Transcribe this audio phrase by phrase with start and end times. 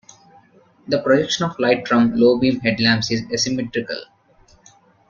[0.87, 4.01] The projection of light from low-beam headlamps is asymmetrical.